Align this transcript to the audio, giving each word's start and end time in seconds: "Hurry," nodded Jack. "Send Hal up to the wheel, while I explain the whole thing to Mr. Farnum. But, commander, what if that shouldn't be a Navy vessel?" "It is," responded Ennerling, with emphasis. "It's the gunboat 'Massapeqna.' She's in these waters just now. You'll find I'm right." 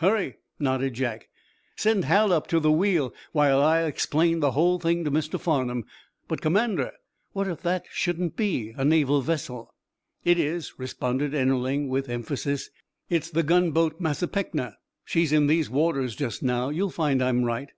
"Hurry," 0.00 0.36
nodded 0.58 0.92
Jack. 0.92 1.30
"Send 1.74 2.04
Hal 2.04 2.34
up 2.34 2.46
to 2.48 2.60
the 2.60 2.70
wheel, 2.70 3.14
while 3.32 3.62
I 3.62 3.84
explain 3.84 4.40
the 4.40 4.50
whole 4.50 4.78
thing 4.78 5.04
to 5.04 5.10
Mr. 5.10 5.40
Farnum. 5.40 5.86
But, 6.28 6.42
commander, 6.42 6.92
what 7.32 7.48
if 7.48 7.62
that 7.62 7.86
shouldn't 7.90 8.36
be 8.36 8.74
a 8.76 8.84
Navy 8.84 9.18
vessel?" 9.22 9.72
"It 10.22 10.38
is," 10.38 10.74
responded 10.78 11.32
Ennerling, 11.34 11.88
with 11.88 12.10
emphasis. 12.10 12.68
"It's 13.08 13.30
the 13.30 13.42
gunboat 13.42 14.02
'Massapeqna.' 14.02 14.76
She's 15.02 15.32
in 15.32 15.46
these 15.46 15.70
waters 15.70 16.14
just 16.14 16.42
now. 16.42 16.68
You'll 16.68 16.90
find 16.90 17.22
I'm 17.22 17.44
right." 17.44 17.70